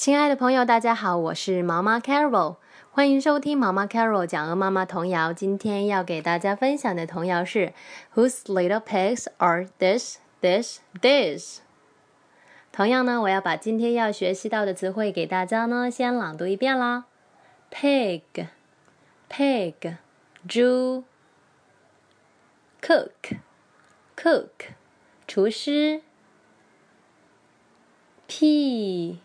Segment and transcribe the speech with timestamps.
[0.00, 2.56] 亲爱的朋友，大家好，我是毛妈 Carol，
[2.90, 5.30] 欢迎收听毛妈 Carol 讲鹅妈妈童谣。
[5.30, 7.74] 今天要给大家分享的童谣是
[8.14, 11.58] Whose little pigs are this, this, this？
[12.72, 17.04] 同样呢，我要把今天要学习到的词汇给大家呢，先朗读一遍啦。
[17.70, 18.38] Pig，pig，
[20.48, 21.04] 猪。
[22.80, 24.48] Cook，cook，
[25.26, 26.00] 厨师。
[28.26, 29.18] Pea。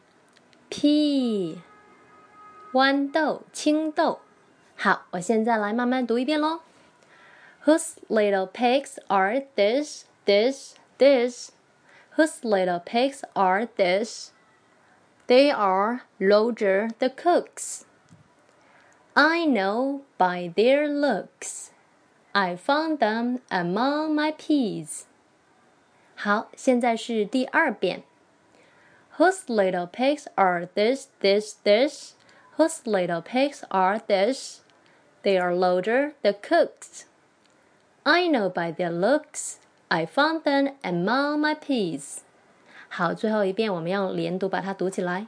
[0.75, 1.61] P，
[2.73, 4.21] 豌豆、青豆。
[4.77, 6.61] 好，我现在来慢慢读一遍喽。
[7.65, 11.51] Whose little pigs are this, this, this?
[12.17, 14.33] Whose little pigs are this?
[15.27, 17.83] They are Roger the cook's.
[19.15, 21.71] I know by their looks.
[22.33, 25.03] I found them among my peas.
[26.17, 28.05] 好，现在是第二遍。
[29.19, 32.15] Whose little pigs are this, this, this?
[32.57, 34.63] Whose little pigs are this?
[35.23, 37.05] They are Loader the cook's.
[38.07, 39.59] I know by their looks.
[39.91, 42.23] I found them among my peas.
[42.89, 45.27] 好，最后一遍我们用连读把它读起来。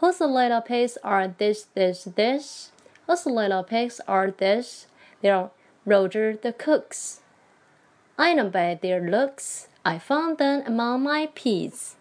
[0.00, 2.70] Whose little pigs are this, this, this?
[3.06, 4.86] Whose little pigs are this?
[5.22, 5.50] They are
[5.84, 7.18] Roger the cook's.
[8.16, 9.68] I know by their looks.
[9.84, 11.96] I found them among my peas.